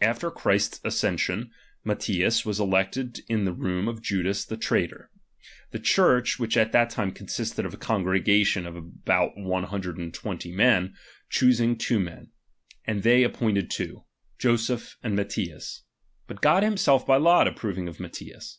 [0.00, 1.50] After Christ's ascen sion,
[1.84, 4.66] Matthias was elected in the room of Judas the RELIGION.
[4.66, 5.10] ■281 w ^^ traitor;
[5.70, 10.12] the Church, which at that time consisted («Df a congregation of about one hundred and
[10.12, 10.94] twenty ^ ■■nen,
[11.30, 12.32] choosing two men:
[12.84, 14.04] and they appointed two, <•
[14.40, 15.84] Joseph and Matthias:
[16.26, 18.58] but God himself by lot t ffl,pproviug of Matthias.